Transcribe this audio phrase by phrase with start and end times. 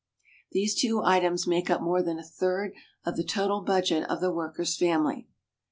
[0.51, 2.73] These two items make up more than a third
[3.05, 5.27] of the total budget of the worker's family.